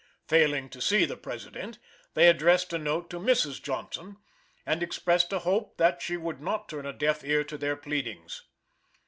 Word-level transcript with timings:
Failing 0.27 0.67
to 0.71 0.81
see 0.81 1.05
the 1.05 1.15
President, 1.15 1.77
they 2.15 2.27
addressed 2.27 2.73
a 2.73 2.79
note 2.79 3.07
to 3.11 3.19
Mrs. 3.19 3.61
Johnson, 3.61 4.17
and 4.65 4.81
expressed 4.81 5.31
a 5.31 5.37
hope 5.37 5.77
that 5.77 6.01
she 6.01 6.17
would 6.17 6.41
not 6.41 6.67
turn 6.67 6.87
a 6.87 6.91
deaf 6.91 7.23
ear 7.23 7.43
to 7.43 7.55
their 7.55 7.75
pleadings. 7.75 8.41